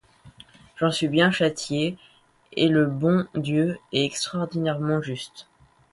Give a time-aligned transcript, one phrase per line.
[0.79, 1.95] J’en suis bien châtié,
[2.53, 5.47] et le bon Dieu est extraordinairement juste.